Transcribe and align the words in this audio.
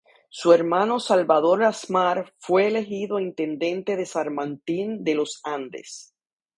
Su 0.31 0.51
hermano 0.51 0.99
Salvador 0.99 1.63
Asmar 1.63 2.33
fue 2.39 2.65
elegido 2.65 3.19
intendente 3.19 3.95
de 3.95 4.07
San 4.07 4.33
Martín 4.33 5.03
de 5.03 5.13
los 5.13 5.39
Andes. 5.43 6.15